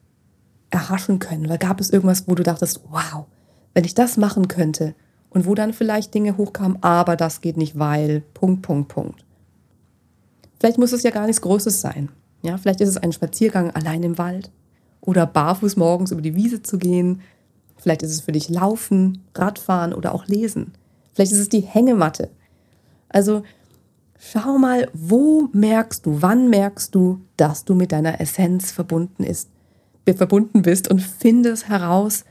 erhaschen 0.71 1.19
können? 1.19 1.47
Oder 1.47 1.59
gab 1.59 1.81
es 1.81 1.90
irgendwas, 1.90 2.28
wo 2.28 2.35
du 2.35 2.43
dachtest, 2.43 2.83
wow, 2.90 3.26
wenn 3.75 3.85
ich 3.85 3.95
das 3.95 4.16
machen 4.16 4.49
könnte, 4.49 4.95
und 5.37 5.45
wo 5.45 5.55
dann 5.55 5.75
vielleicht 5.75 6.14
Dinge 6.14 6.38
hochkamen, 6.38 6.83
aber 6.83 7.14
das 7.14 7.43
geht 7.43 7.59
nicht, 7.59 7.78
weil, 7.78 8.23
Punkt, 8.33 8.62
Punkt, 8.62 8.88
Punkt. 8.88 9.23
Vielleicht 10.59 10.78
muss 10.78 10.93
es 10.93 11.02
ja 11.02 11.11
gar 11.11 11.26
nichts 11.26 11.43
Großes 11.43 11.78
sein. 11.78 12.09
Ja, 12.40 12.57
vielleicht 12.57 12.81
ist 12.81 12.88
es 12.88 12.97
ein 12.97 13.12
Spaziergang 13.12 13.71
allein 13.73 14.02
im 14.02 14.16
Wald 14.16 14.50
oder 15.02 15.26
barfuß 15.26 15.76
morgens 15.76 16.11
über 16.11 16.23
die 16.23 16.35
Wiese 16.35 16.62
zu 16.62 16.78
gehen. 16.78 17.21
Vielleicht 17.76 18.02
ist 18.02 18.12
es 18.12 18.23
für 18.23 18.33
dich 18.33 18.49
Laufen, 18.49 19.25
Radfahren 19.35 19.93
oder 19.93 20.14
auch 20.14 20.26
Lesen. 20.26 20.73
Vielleicht 21.12 21.33
ist 21.33 21.40
es 21.40 21.50
die 21.50 21.61
Hängematte. 21.61 22.31
Also 23.11 23.43
schau 24.18 24.58
mal, 24.58 24.88
wo 24.92 25.49
merkst 25.52 26.06
du, 26.06 26.23
wann 26.23 26.49
merkst 26.49 26.94
du, 26.94 27.20
dass 27.37 27.64
du 27.64 27.75
mit 27.75 27.92
deiner 27.92 28.20
Essenz 28.20 28.70
verbunden, 28.70 29.25
ist, 29.25 29.49
verbunden 30.04 30.62
bist 30.62 30.88
und 30.88 31.00
findest 31.00 31.68
heraus, 31.68 32.25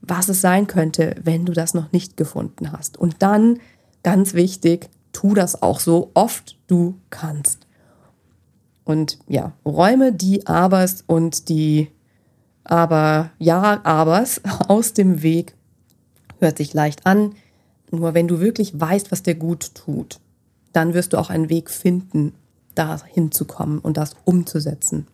was 0.00 0.28
es 0.28 0.40
sein 0.40 0.66
könnte, 0.66 1.14
wenn 1.22 1.44
du 1.44 1.52
das 1.52 1.74
noch 1.74 1.92
nicht 1.92 2.16
gefunden 2.16 2.72
hast. 2.72 2.96
Und 2.96 3.16
dann, 3.22 3.58
ganz 4.02 4.34
wichtig, 4.34 4.88
tu 5.12 5.34
das 5.34 5.62
auch 5.62 5.80
so 5.80 6.10
oft 6.14 6.58
du 6.66 6.96
kannst. 7.10 7.66
Und 8.84 9.18
ja, 9.28 9.52
räume 9.64 10.12
die 10.12 10.46
Abers 10.46 11.04
und 11.06 11.48
die 11.48 11.88
aber 12.64 13.30
ja, 13.38 13.80
Abers 13.84 14.40
aus 14.68 14.92
dem 14.92 15.22
Weg. 15.22 15.54
Hört 16.38 16.56
sich 16.56 16.72
leicht 16.72 17.06
an. 17.06 17.34
Nur 17.90 18.14
wenn 18.14 18.28
du 18.28 18.40
wirklich 18.40 18.78
weißt, 18.78 19.10
was 19.10 19.22
dir 19.22 19.34
gut 19.34 19.74
tut, 19.74 20.20
dann 20.72 20.94
wirst 20.94 21.12
du 21.12 21.18
auch 21.18 21.30
einen 21.30 21.48
Weg 21.48 21.70
finden, 21.70 22.32
da 22.74 23.02
hinzukommen 23.04 23.78
und 23.78 23.96
das 23.96 24.14
umzusetzen. 24.24 25.06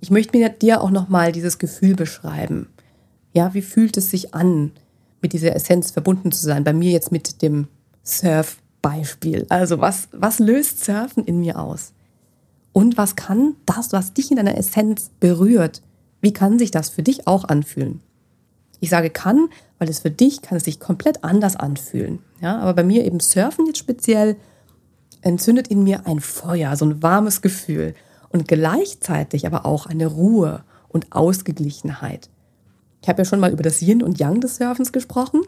Ich 0.00 0.10
möchte 0.10 0.36
mir 0.36 0.48
dir 0.48 0.80
auch 0.80 0.90
nochmal 0.90 1.32
dieses 1.32 1.58
Gefühl 1.58 1.94
beschreiben. 1.94 2.68
Ja, 3.32 3.54
wie 3.54 3.62
fühlt 3.62 3.96
es 3.96 4.10
sich 4.10 4.34
an, 4.34 4.72
mit 5.20 5.32
dieser 5.32 5.56
Essenz 5.56 5.90
verbunden 5.90 6.30
zu 6.30 6.44
sein? 6.44 6.64
Bei 6.64 6.72
mir 6.72 6.90
jetzt 6.90 7.10
mit 7.10 7.42
dem 7.42 7.68
Surf-Beispiel. 8.04 9.46
Also 9.48 9.80
was, 9.80 10.08
was 10.12 10.38
löst 10.38 10.84
Surfen 10.84 11.24
in 11.24 11.40
mir 11.40 11.58
aus? 11.58 11.92
Und 12.72 12.96
was 12.98 13.16
kann 13.16 13.54
das, 13.66 13.92
was 13.92 14.12
dich 14.12 14.30
in 14.30 14.36
deiner 14.36 14.58
Essenz 14.58 15.10
berührt, 15.20 15.82
wie 16.20 16.32
kann 16.32 16.58
sich 16.58 16.70
das 16.70 16.90
für 16.90 17.02
dich 17.02 17.26
auch 17.26 17.44
anfühlen? 17.44 18.00
Ich 18.80 18.90
sage 18.90 19.10
kann, 19.10 19.48
weil 19.78 19.88
es 19.88 20.00
für 20.00 20.10
dich 20.10 20.42
kann 20.42 20.56
es 20.56 20.64
sich 20.64 20.80
komplett 20.80 21.24
anders 21.24 21.56
anfühlen. 21.56 22.20
Ja, 22.40 22.58
aber 22.58 22.74
bei 22.74 22.84
mir 22.84 23.04
eben 23.04 23.20
Surfen 23.20 23.66
jetzt 23.66 23.78
speziell 23.78 24.36
entzündet 25.22 25.68
in 25.68 25.84
mir 25.84 26.06
ein 26.06 26.20
Feuer, 26.20 26.76
so 26.76 26.84
ein 26.84 27.02
warmes 27.02 27.42
Gefühl 27.42 27.94
und 28.28 28.48
gleichzeitig 28.48 29.46
aber 29.46 29.64
auch 29.64 29.86
eine 29.86 30.06
Ruhe 30.06 30.64
und 30.88 31.12
Ausgeglichenheit. 31.12 32.28
Ich 33.02 33.08
habe 33.08 33.22
ja 33.22 33.24
schon 33.24 33.40
mal 33.40 33.52
über 33.52 33.62
das 33.62 33.82
Yin 33.82 34.02
und 34.02 34.18
Yang 34.18 34.40
des 34.42 34.56
Surfens 34.56 34.92
gesprochen 34.92 35.42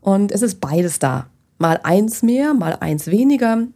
und 0.00 0.32
es 0.32 0.42
ist 0.42 0.60
beides 0.60 0.98
da. 0.98 1.26
Mal 1.58 1.80
eins 1.82 2.22
mehr, 2.22 2.54
mal 2.54 2.76
eins 2.80 3.06
weniger, 3.06 3.66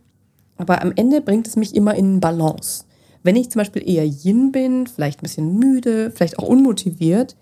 aber 0.56 0.82
am 0.82 0.92
Ende 0.96 1.20
bringt 1.20 1.46
es 1.46 1.56
mich 1.56 1.74
immer 1.74 1.94
in 1.94 2.20
Balance. 2.20 2.84
Wenn 3.22 3.36
ich 3.36 3.50
zum 3.50 3.60
Beispiel 3.60 3.88
eher 3.88 4.04
Yin 4.04 4.52
bin, 4.52 4.86
vielleicht 4.86 5.20
ein 5.20 5.22
bisschen 5.22 5.58
müde, 5.58 6.10
vielleicht 6.10 6.38
auch 6.38 6.48
unmotiviert, 6.48 7.36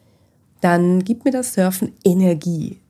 dann 0.60 1.04
gibt 1.04 1.24
mir 1.24 1.30
das 1.30 1.54
Surfen 1.54 1.92
Energie. 2.04 2.80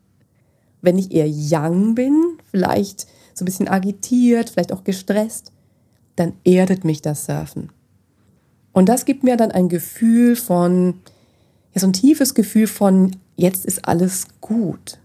Wenn 0.82 0.98
ich 0.98 1.12
eher 1.12 1.28
Yang 1.28 1.94
bin, 1.94 2.38
vielleicht 2.50 3.06
so 3.34 3.44
ein 3.44 3.46
bisschen 3.46 3.68
agitiert, 3.68 4.50
vielleicht 4.50 4.72
auch 4.72 4.84
gestresst, 4.84 5.52
dann 6.16 6.32
erdet 6.44 6.84
mich 6.84 7.02
das 7.02 7.26
Surfen. 7.26 7.70
Und 8.72 8.88
das 8.88 9.04
gibt 9.04 9.24
mir 9.24 9.36
dann 9.36 9.52
ein 9.52 9.68
Gefühl 9.68 10.36
von, 10.36 10.94
ja, 11.74 11.80
so 11.80 11.86
ein 11.86 11.92
tiefes 11.92 12.34
Gefühl 12.34 12.66
von, 12.66 13.16
jetzt 13.36 13.66
ist 13.66 13.86
alles 13.86 14.26
gut. 14.40 14.98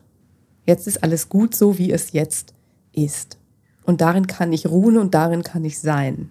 Jetzt 0.65 0.88
ist 0.88 1.03
alles 1.03 1.30
gut 1.30 1.56
so, 1.56 1.77
wie 1.77 1.91
es 1.91 2.12
jetzt 2.12 2.53
ist. 2.94 3.38
Und 3.84 4.01
darin 4.01 4.27
kann 4.27 4.53
ich 4.53 4.68
ruhen 4.68 4.98
und 4.98 5.13
darin 5.13 5.44
kann 5.44 5.65
ich 5.65 5.80
sein. 5.80 6.30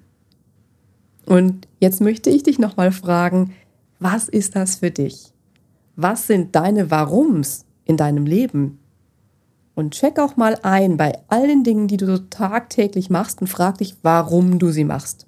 Und 1.27 1.69
jetzt 1.79 2.01
möchte 2.01 2.31
ich 2.31 2.43
dich 2.43 2.59
nochmal 2.59 2.93
fragen, 2.93 3.53
was 3.99 4.29
ist 4.29 4.57
das 4.57 4.77
für 4.77 4.91
dich? 4.91 5.33
Was 6.03 6.27
sind 6.27 6.55
deine 6.55 6.91
Warums 6.91 7.65
in 7.85 7.97
deinem 7.97 8.27
Leben? 8.27 8.79
Und 9.75 9.95
check 9.95 10.19
auch 10.19 10.37
mal 10.37 10.59
ein 10.63 10.97
bei 10.97 11.19
allen 11.29 11.65
Dingen, 11.65 11.89
die 11.89 11.97
du 11.97 12.07
so 12.07 12.19
tagtäglich 12.19 13.11
machst 13.11 13.41
und 13.41 13.47
frag 13.47 13.79
dich, 13.79 13.97
warum 14.03 14.59
du 14.59 14.71
sie 14.71 14.85
machst. 14.85 15.27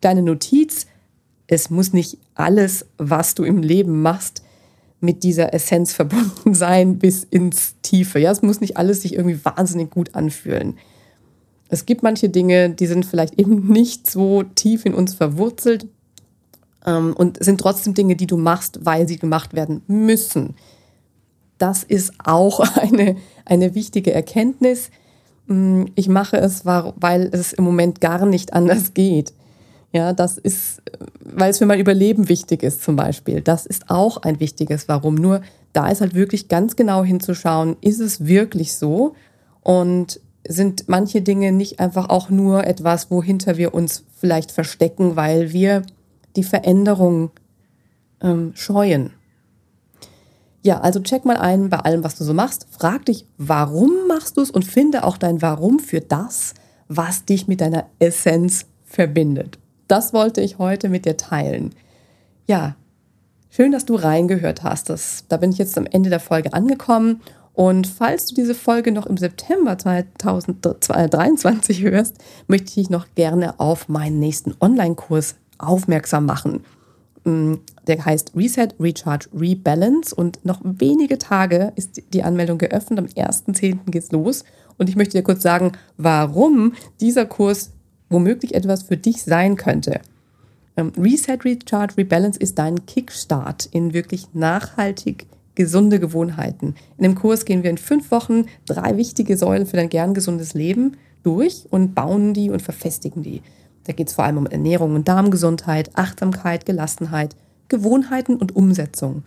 Deine 0.00 0.22
Notiz 0.22 0.86
es 1.52 1.68
muss 1.68 1.92
nicht 1.92 2.16
alles, 2.34 2.86
was 2.96 3.34
du 3.34 3.44
im 3.44 3.58
Leben 3.62 4.00
machst, 4.00 4.42
mit 5.00 5.22
dieser 5.22 5.52
Essenz 5.52 5.92
verbunden 5.94 6.54
sein 6.54 6.98
bis 6.98 7.24
ins 7.24 7.74
Tiefe. 7.82 8.18
Ja, 8.18 8.30
es 8.30 8.40
muss 8.40 8.62
nicht 8.62 8.78
alles 8.78 9.02
sich 9.02 9.14
irgendwie 9.14 9.44
wahnsinnig 9.44 9.90
gut 9.90 10.14
anfühlen. 10.14 10.78
Es 11.68 11.84
gibt 11.84 12.02
manche 12.02 12.30
Dinge, 12.30 12.70
die 12.70 12.86
sind 12.86 13.04
vielleicht 13.04 13.38
eben 13.38 13.68
nicht 13.72 14.10
so 14.10 14.42
tief 14.42 14.86
in 14.86 14.94
uns 14.94 15.12
verwurzelt 15.14 15.86
ähm, 16.86 17.14
und 17.16 17.42
sind 17.42 17.60
trotzdem 17.60 17.94
Dinge, 17.94 18.16
die 18.16 18.26
du 18.26 18.36
machst, 18.36 18.84
weil 18.84 19.08
sie 19.08 19.18
gemacht 19.18 19.54
werden 19.54 19.82
müssen. 19.86 20.54
Das 21.58 21.84
ist 21.84 22.12
auch 22.24 22.60
eine, 22.76 23.16
eine 23.44 23.74
wichtige 23.74 24.12
Erkenntnis. 24.12 24.90
Mm, 25.46 25.84
ich 25.94 26.08
mache 26.08 26.36
es, 26.38 26.64
weil 26.64 27.30
es 27.32 27.52
im 27.52 27.64
Moment 27.64 28.00
gar 28.00 28.26
nicht 28.26 28.52
anders 28.52 28.94
geht. 28.94 29.32
Ja, 29.92 30.14
das 30.14 30.38
ist, 30.38 30.80
weil 31.20 31.50
es 31.50 31.58
für 31.58 31.66
mein 31.66 31.78
Überleben 31.78 32.30
wichtig 32.30 32.62
ist 32.62 32.82
zum 32.82 32.96
Beispiel. 32.96 33.42
Das 33.42 33.66
ist 33.66 33.90
auch 33.90 34.16
ein 34.18 34.40
wichtiges 34.40 34.88
Warum. 34.88 35.16
Nur 35.16 35.42
da 35.74 35.88
ist 35.88 36.00
halt 36.00 36.14
wirklich 36.14 36.48
ganz 36.48 36.76
genau 36.76 37.04
hinzuschauen, 37.04 37.76
ist 37.82 38.00
es 38.00 38.24
wirklich 38.24 38.74
so? 38.74 39.14
Und 39.62 40.18
sind 40.48 40.88
manche 40.88 41.22
Dinge 41.22 41.52
nicht 41.52 41.78
einfach 41.78 42.08
auch 42.08 42.30
nur 42.30 42.66
etwas, 42.66 43.10
wohinter 43.10 43.58
wir 43.58 43.74
uns 43.74 44.04
vielleicht 44.18 44.50
verstecken, 44.50 45.14
weil 45.14 45.52
wir 45.52 45.82
die 46.36 46.44
Veränderung 46.44 47.30
ähm, 48.20 48.52
scheuen? 48.54 49.12
Ja, 50.62 50.80
also 50.80 51.00
check 51.00 51.24
mal 51.24 51.36
ein 51.36 51.70
bei 51.70 51.78
allem, 51.78 52.04
was 52.04 52.16
du 52.16 52.24
so 52.24 52.34
machst. 52.34 52.66
Frag 52.70 53.06
dich, 53.06 53.26
warum 53.36 54.06
machst 54.06 54.36
du 54.36 54.42
es 54.42 54.50
und 54.50 54.64
finde 54.64 55.04
auch 55.04 55.16
dein 55.16 55.42
Warum 55.42 55.80
für 55.80 56.00
das, 56.00 56.54
was 56.88 57.24
dich 57.24 57.48
mit 57.48 57.60
deiner 57.60 57.86
Essenz 57.98 58.66
verbindet 58.84 59.58
das 59.92 60.12
wollte 60.14 60.40
ich 60.40 60.56
heute 60.56 60.88
mit 60.88 61.04
dir 61.04 61.18
teilen. 61.18 61.74
Ja, 62.48 62.76
schön, 63.50 63.72
dass 63.72 63.84
du 63.84 63.94
reingehört 63.94 64.62
hast. 64.62 64.88
Das, 64.88 65.26
da 65.28 65.36
bin 65.36 65.50
ich 65.50 65.58
jetzt 65.58 65.76
am 65.76 65.84
Ende 65.84 66.08
der 66.08 66.18
Folge 66.18 66.54
angekommen. 66.54 67.20
Und 67.52 67.86
falls 67.86 68.24
du 68.24 68.34
diese 68.34 68.54
Folge 68.54 68.90
noch 68.90 69.04
im 69.04 69.18
September 69.18 69.76
2023 69.76 71.82
hörst, 71.82 72.16
möchte 72.46 72.68
ich 72.68 72.74
dich 72.74 72.88
noch 72.88 73.04
gerne 73.14 73.60
auf 73.60 73.90
meinen 73.90 74.18
nächsten 74.18 74.54
Online-Kurs 74.58 75.34
aufmerksam 75.62 76.26
machen. 76.26 76.60
Mm, 77.24 77.54
der 77.86 78.04
heißt 78.04 78.32
Reset, 78.36 78.68
Recharge, 78.80 79.28
Rebalance 79.34 80.14
und 80.14 80.44
noch 80.44 80.60
wenige 80.62 81.18
Tage 81.18 81.72
ist 81.76 82.02
die 82.12 82.22
Anmeldung 82.22 82.58
geöffnet. 82.58 82.98
Am 82.98 83.06
1.10. 83.06 83.90
geht's 83.90 84.12
los 84.12 84.44
Und 84.78 84.88
ich 84.88 84.96
möchte 84.96 85.16
dir 85.16 85.24
kurz 85.24 85.42
sagen, 85.42 85.72
warum 85.96 86.74
dieser 87.00 87.26
Kurs 87.26 87.72
womöglich 88.08 88.54
etwas 88.54 88.82
für 88.82 88.96
dich 88.96 89.22
sein 89.22 89.56
könnte. 89.56 90.00
Ähm, 90.76 90.92
Reset, 90.98 91.38
Recharge, 91.44 91.96
Rebalance 91.96 92.38
ist 92.38 92.58
dein 92.58 92.86
Kickstart 92.86 93.66
in 93.66 93.92
wirklich 93.92 94.28
nachhaltig 94.34 95.26
gesunde 95.54 96.00
Gewohnheiten. 96.00 96.74
In 96.96 97.04
dem 97.04 97.14
Kurs 97.14 97.44
gehen 97.44 97.62
wir 97.62 97.70
in 97.70 97.78
fünf 97.78 98.10
Wochen 98.10 98.46
drei 98.66 98.96
wichtige 98.96 99.36
Säulen 99.36 99.66
für 99.66 99.76
dein 99.76 99.90
gern 99.90 100.14
gesundes 100.14 100.54
Leben 100.54 100.96
durch 101.22 101.66
und 101.70 101.94
bauen 101.94 102.34
die 102.34 102.50
und 102.50 102.62
verfestigen 102.62 103.22
die. 103.22 103.42
Da 103.84 103.92
geht 103.92 104.08
es 104.08 104.14
vor 104.14 104.24
allem 104.24 104.38
um 104.38 104.46
Ernährung 104.46 104.94
und 104.94 105.08
Darmgesundheit, 105.08 105.90
Achtsamkeit, 105.94 106.66
Gelassenheit, 106.66 107.36
Gewohnheiten 107.68 108.36
und 108.36 108.54
Umsetzung. 108.54 109.24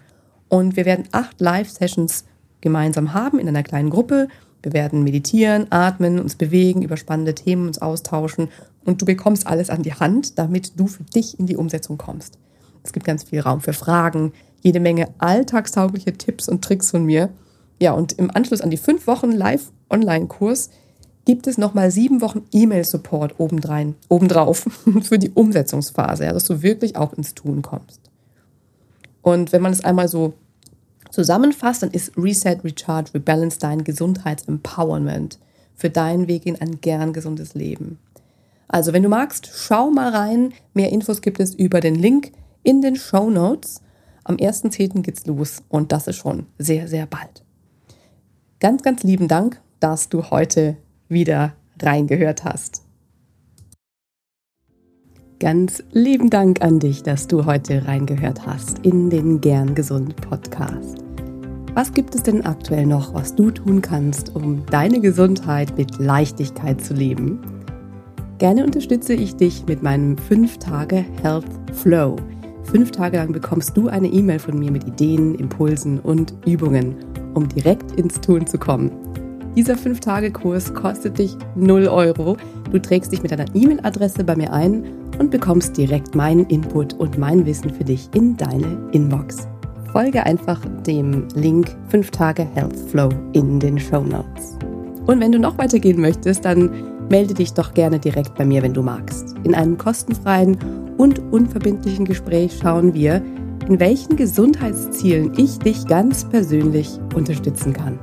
Und 0.47 0.75
wir 0.75 0.85
werden 0.85 1.05
acht 1.11 1.41
Live-Sessions 1.41 2.25
gemeinsam 2.61 3.13
haben 3.13 3.39
in 3.39 3.47
einer 3.47 3.63
kleinen 3.63 3.89
Gruppe. 3.89 4.27
Wir 4.63 4.73
werden 4.73 5.03
meditieren, 5.03 5.67
atmen, 5.71 6.19
uns 6.19 6.35
bewegen, 6.35 6.81
über 6.81 6.97
spannende 6.97 7.35
Themen 7.35 7.67
uns 7.67 7.81
austauschen 7.81 8.49
und 8.85 9.01
du 9.01 9.05
bekommst 9.05 9.47
alles 9.47 9.69
an 9.69 9.83
die 9.83 9.93
Hand, 9.93 10.39
damit 10.39 10.79
du 10.79 10.87
für 10.87 11.03
dich 11.03 11.39
in 11.39 11.47
die 11.47 11.57
Umsetzung 11.57 11.97
kommst. 11.97 12.37
Es 12.83 12.93
gibt 12.93 13.05
ganz 13.05 13.23
viel 13.23 13.41
Raum 13.41 13.61
für 13.61 13.73
Fragen, 13.73 14.31
jede 14.61 14.79
Menge 14.79 15.09
alltagstaugliche 15.17 16.13
Tipps 16.13 16.47
und 16.47 16.63
Tricks 16.63 16.91
von 16.91 17.03
mir. 17.03 17.29
Ja, 17.79 17.91
und 17.93 18.13
im 18.13 18.31
Anschluss 18.31 18.61
an 18.61 18.69
die 18.69 18.77
fünf 18.77 19.07
Wochen 19.07 19.31
Live-Online-Kurs 19.31 20.69
gibt 21.25 21.47
es 21.47 21.57
nochmal 21.57 21.91
sieben 21.91 22.21
Wochen 22.21 22.43
E-Mail-Support 22.51 23.35
obendrauf 23.39 24.67
für 25.01 25.19
die 25.19 25.31
Umsetzungsphase, 25.31 26.25
ja, 26.25 26.33
dass 26.33 26.45
du 26.45 26.61
wirklich 26.61 26.95
auch 26.95 27.13
ins 27.13 27.33
Tun 27.33 27.61
kommst. 27.61 27.99
Und 29.21 29.51
wenn 29.51 29.61
man 29.61 29.73
es 29.73 29.83
einmal 29.83 30.07
so 30.07 30.33
zusammenfasst, 31.09 31.81
dann 31.81 31.91
ist 31.91 32.15
Reset, 32.15 32.57
Recharge, 32.63 33.15
Rebalance 33.15 33.57
dein 33.59 33.83
Gesundheitsempowerment 33.83 35.39
für 35.75 35.89
deinen 35.89 36.27
Weg 36.27 36.45
in 36.45 36.61
ein 36.61 36.79
gern 36.79 37.11
gesundes 37.11 37.55
Leben. 37.55 37.97
Also, 38.67 38.93
wenn 38.93 39.03
du 39.03 39.09
magst, 39.09 39.49
schau 39.53 39.89
mal 39.89 40.09
rein. 40.09 40.53
Mehr 40.73 40.91
Infos 40.91 41.21
gibt 41.21 41.39
es 41.39 41.53
über 41.55 41.81
den 41.81 41.95
Link 41.95 42.31
in 42.63 42.81
den 42.81 42.95
Show 42.95 43.29
Notes. 43.29 43.81
Am 44.23 44.37
1.10. 44.37 45.01
geht's 45.01 45.25
los 45.25 45.61
und 45.69 45.91
das 45.91 46.07
ist 46.07 46.17
schon 46.17 46.47
sehr, 46.57 46.87
sehr 46.87 47.05
bald. 47.05 47.43
Ganz, 48.59 48.81
ganz 48.81 49.03
lieben 49.03 49.27
Dank, 49.27 49.61
dass 49.79 50.09
du 50.09 50.31
heute 50.31 50.77
wieder 51.07 51.53
reingehört 51.81 52.43
hast. 52.43 52.83
Ganz 55.39 55.83
lieben 55.91 56.29
Dank 56.29 56.61
an 56.61 56.79
dich, 56.79 57.03
dass 57.03 57.27
du 57.27 57.45
heute 57.45 57.87
reingehört 57.87 58.47
hast 58.47 58.79
in 58.79 59.09
den 59.09 59.41
Gern 59.41 59.75
Gesund 59.75 60.15
Podcast. 60.15 60.99
Was 61.73 61.93
gibt 61.93 62.15
es 62.15 62.23
denn 62.23 62.45
aktuell 62.45 62.85
noch, 62.85 63.13
was 63.13 63.35
du 63.35 63.51
tun 63.51 63.81
kannst, 63.81 64.33
um 64.33 64.65
deine 64.67 65.01
Gesundheit 65.01 65.77
mit 65.77 65.99
Leichtigkeit 65.99 66.79
zu 66.79 66.93
leben? 66.93 67.39
Gerne 68.37 68.63
unterstütze 68.63 69.13
ich 69.13 69.35
dich 69.35 69.65
mit 69.67 69.83
meinem 69.83 70.15
5-Tage 70.15 71.03
Health 71.21 71.45
Flow. 71.73 72.15
Fünf 72.63 72.91
Tage 72.91 73.17
lang 73.17 73.33
bekommst 73.33 73.75
du 73.75 73.89
eine 73.89 74.07
E-Mail 74.07 74.39
von 74.39 74.57
mir 74.57 74.71
mit 74.71 74.87
Ideen, 74.87 75.35
Impulsen 75.35 75.99
und 75.99 76.33
Übungen, 76.45 76.95
um 77.33 77.49
direkt 77.49 77.91
ins 77.99 78.21
Tun 78.21 78.47
zu 78.47 78.57
kommen. 78.57 78.91
Dieser 79.55 79.75
5-Tage-Kurs 79.75 80.73
kostet 80.73 81.17
dich 81.17 81.37
0 81.55 81.87
Euro. 81.87 82.35
Du 82.71 82.79
trägst 82.79 83.13
dich 83.13 83.23
mit 83.23 83.31
deiner 83.31 83.45
E-Mail-Adresse 83.55 84.25
bei 84.25 84.35
mir 84.35 84.51
ein 84.51 84.83
und 85.17 85.31
bekommst 85.31 85.77
direkt 85.77 86.13
meinen 86.13 86.45
Input 86.47 86.93
und 86.95 87.17
mein 87.17 87.45
Wissen 87.45 87.69
für 87.69 87.85
dich 87.85 88.09
in 88.13 88.35
deine 88.35 88.89
Inbox. 88.91 89.47
Folge 89.93 90.25
einfach 90.25 90.59
dem 90.85 91.25
Link 91.35 91.73
5 91.87 92.11
Tage 92.11 92.45
Health 92.53 92.77
Flow 92.89 93.07
in 93.31 93.61
den 93.61 93.79
Show 93.79 94.01
Notes. 94.01 94.57
Und 95.07 95.21
wenn 95.21 95.31
du 95.31 95.39
noch 95.39 95.57
weitergehen 95.57 96.01
möchtest, 96.01 96.43
dann 96.43 96.69
melde 97.09 97.33
dich 97.33 97.53
doch 97.53 97.73
gerne 97.73 97.97
direkt 97.97 98.35
bei 98.35 98.43
mir, 98.43 98.61
wenn 98.61 98.73
du 98.73 98.81
magst. 98.81 99.35
In 99.45 99.55
einem 99.55 99.77
kostenfreien 99.77 100.57
und 100.97 101.19
unverbindlichen 101.31 102.03
Gespräch 102.03 102.59
schauen 102.61 102.93
wir, 102.93 103.21
in 103.69 103.79
welchen 103.79 104.17
Gesundheitszielen 104.17 105.31
ich 105.37 105.59
dich 105.59 105.87
ganz 105.87 106.25
persönlich 106.25 106.99
unterstützen 107.15 107.71
kann. 107.71 107.99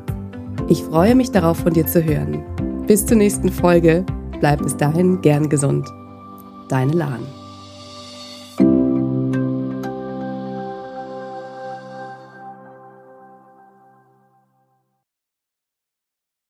Ich 0.73 0.85
freue 0.85 1.15
mich 1.15 1.31
darauf, 1.31 1.59
von 1.59 1.75
dir 1.75 1.87
zu 1.87 2.03
hören. 2.03 2.43
Bis 2.87 3.05
zur 3.05 3.19
nächsten 3.19 3.51
Folge. 3.51 4.07
Bleib 4.41 4.63
bis 4.63 4.75
dahin 4.75 5.21
gern 5.21 5.51
gesund. 5.51 5.87
Deine 6.71 6.93
Lahn. 6.93 7.21